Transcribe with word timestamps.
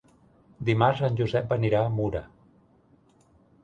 Dimarts 0.69 1.03
en 1.09 1.21
Josep 1.21 1.55
anirà 1.59 1.85
a 1.85 1.95
Mura. 2.01 2.27